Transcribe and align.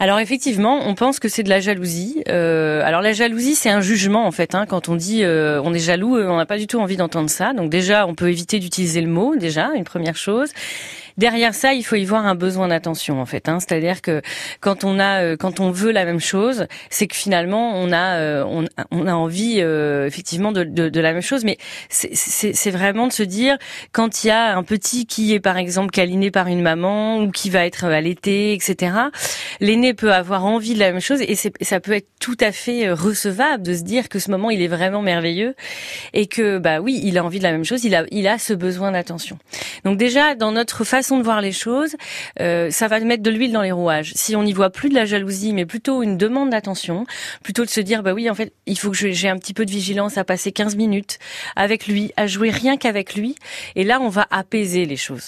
Alors 0.00 0.20
effectivement, 0.20 0.86
on 0.86 0.94
pense 0.94 1.18
que 1.18 1.28
c'est 1.28 1.42
de 1.42 1.48
la 1.48 1.58
jalousie. 1.58 2.22
Euh, 2.28 2.82
alors 2.84 3.00
la 3.00 3.12
jalousie, 3.12 3.56
c'est 3.56 3.70
un 3.70 3.80
jugement 3.80 4.26
en 4.26 4.30
fait. 4.30 4.54
Hein. 4.54 4.64
Quand 4.64 4.88
on 4.88 4.94
dit 4.94 5.24
euh, 5.24 5.60
on 5.64 5.74
est 5.74 5.80
jaloux, 5.80 6.16
euh, 6.16 6.28
on 6.28 6.36
n'a 6.36 6.46
pas 6.46 6.56
du 6.56 6.68
tout 6.68 6.78
envie 6.78 6.96
d'entendre 6.96 7.28
ça. 7.28 7.52
Donc 7.52 7.68
déjà, 7.68 8.06
on 8.06 8.14
peut 8.14 8.28
éviter 8.30 8.60
d'utiliser 8.60 9.00
le 9.00 9.08
mot. 9.08 9.34
Déjà, 9.36 9.70
une 9.74 9.84
première 9.84 10.16
chose. 10.16 10.50
Derrière 11.18 11.52
ça, 11.52 11.74
il 11.74 11.82
faut 11.82 11.96
y 11.96 12.04
voir 12.04 12.26
un 12.26 12.36
besoin 12.36 12.68
d'attention 12.68 13.20
en 13.20 13.26
fait. 13.26 13.48
Hein. 13.48 13.58
C'est-à-dire 13.58 14.02
que 14.02 14.22
quand 14.60 14.84
on 14.84 15.00
a, 15.00 15.24
euh, 15.24 15.36
quand 15.36 15.58
on 15.58 15.72
veut 15.72 15.90
la 15.90 16.04
même 16.04 16.20
chose, 16.20 16.66
c'est 16.90 17.08
que 17.08 17.16
finalement 17.16 17.72
on 17.74 17.90
a, 17.90 18.18
euh, 18.18 18.44
on, 18.46 18.64
on, 18.92 19.06
a 19.08 19.14
envie 19.14 19.56
euh, 19.58 20.06
effectivement 20.06 20.52
de, 20.52 20.62
de, 20.62 20.88
de, 20.88 21.00
la 21.00 21.12
même 21.12 21.22
chose. 21.22 21.44
Mais 21.44 21.58
c'est 21.90 22.70
vraiment 22.70 23.08
de 23.08 23.12
se 23.12 23.24
dire 23.24 23.58
quand 23.90 24.22
il 24.22 24.28
y 24.28 24.30
a 24.30 24.56
un 24.56 24.62
petit 24.62 25.06
qui 25.06 25.34
est 25.34 25.40
par 25.40 25.56
exemple 25.56 25.90
câliné 25.90 26.30
par 26.30 26.46
une 26.46 26.62
maman 26.62 27.18
ou 27.18 27.32
qui 27.32 27.50
va 27.50 27.66
être 27.66 27.84
allaité, 27.84 28.54
etc. 28.54 28.92
L'aîné 29.58 29.94
peut 29.94 30.12
avoir 30.12 30.44
envie 30.44 30.74
de 30.74 30.78
la 30.78 30.92
même 30.92 31.00
chose 31.00 31.20
et 31.20 31.34
ça 31.34 31.80
peut 31.80 31.92
être 31.92 32.08
tout 32.20 32.36
à 32.40 32.52
fait 32.52 32.92
recevable 32.92 33.64
de 33.64 33.74
se 33.74 33.82
dire 33.82 34.08
que 34.08 34.20
ce 34.20 34.30
moment 34.30 34.50
il 34.50 34.62
est 34.62 34.68
vraiment 34.68 35.02
merveilleux 35.02 35.56
et 36.14 36.28
que 36.28 36.58
bah 36.58 36.78
oui, 36.78 37.00
il 37.02 37.18
a 37.18 37.24
envie 37.24 37.38
de 37.38 37.44
la 37.44 37.52
même 37.52 37.64
chose. 37.64 37.82
Il 37.84 37.96
a, 37.96 38.04
il 38.12 38.28
a 38.28 38.38
ce 38.38 38.52
besoin 38.52 38.92
d'attention. 38.92 39.36
Donc 39.84 39.98
déjà 39.98 40.36
dans 40.36 40.52
notre 40.52 40.84
de 41.16 41.22
voir 41.22 41.40
les 41.40 41.52
choses, 41.52 41.96
euh, 42.40 42.70
ça 42.70 42.88
va 42.88 43.00
mettre 43.00 43.22
de 43.22 43.30
l'huile 43.30 43.52
dans 43.52 43.62
les 43.62 43.72
rouages. 43.72 44.12
Si 44.14 44.36
on 44.36 44.42
n'y 44.42 44.52
voit 44.52 44.70
plus 44.70 44.90
de 44.90 44.94
la 44.94 45.06
jalousie, 45.06 45.52
mais 45.52 45.64
plutôt 45.64 46.02
une 46.02 46.18
demande 46.18 46.50
d'attention, 46.50 47.06
plutôt 47.42 47.64
de 47.64 47.70
se 47.70 47.80
dire, 47.80 48.02
bah 48.02 48.12
oui, 48.12 48.28
en 48.28 48.34
fait, 48.34 48.52
il 48.66 48.78
faut 48.78 48.90
que 48.90 48.96
j'ai 48.96 49.28
un 49.28 49.38
petit 49.38 49.54
peu 49.54 49.64
de 49.64 49.70
vigilance 49.70 50.18
à 50.18 50.24
passer 50.24 50.52
15 50.52 50.76
minutes 50.76 51.18
avec 51.56 51.86
lui, 51.86 52.12
à 52.16 52.26
jouer 52.26 52.50
rien 52.50 52.76
qu'avec 52.76 53.14
lui. 53.14 53.36
Et 53.76 53.84
là, 53.84 54.00
on 54.00 54.08
va 54.08 54.26
apaiser 54.30 54.84
les 54.84 54.96
choses. 54.96 55.24